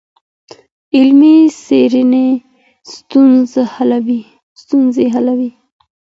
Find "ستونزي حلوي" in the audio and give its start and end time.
4.61-5.49